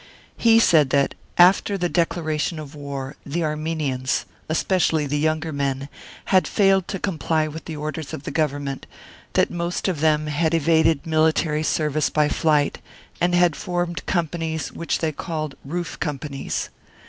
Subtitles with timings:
[0.35, 5.89] He said that, after the declaration of war, the Armenians, especially the younger men,
[6.33, 8.87] had failed to comply with the orders of the Government,
[9.33, 12.79] that most of them had evaded military service by flight,
[13.21, 16.71] and had formed companies which they called" Roof Companies."